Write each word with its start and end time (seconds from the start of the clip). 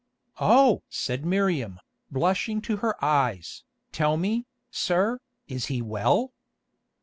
"Oh!" 0.39 0.81
said 0.89 1.27
Miriam, 1.27 1.79
blushing 2.09 2.59
to 2.63 2.77
her 2.77 2.95
eyes, 3.05 3.63
"tell 3.91 4.17
me, 4.17 4.47
sir, 4.71 5.19
is 5.47 5.67
he 5.67 5.79
well?" 5.79 6.33